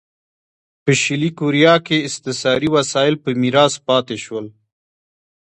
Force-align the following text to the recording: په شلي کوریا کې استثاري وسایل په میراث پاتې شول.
په 0.83 0.91
شلي 1.01 1.29
کوریا 1.39 1.75
کې 1.85 2.05
استثاري 2.07 2.69
وسایل 2.77 3.15
په 3.23 3.29
میراث 3.41 3.73
پاتې 3.87 4.15
شول. 4.23 4.45